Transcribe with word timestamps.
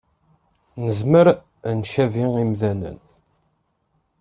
Nezmer 0.83 1.27
ad 1.69 1.73
ncabi 1.77 2.25
imdanen 2.43 2.97